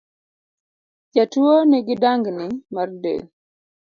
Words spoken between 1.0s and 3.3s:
Jatuo nigi dangni mar del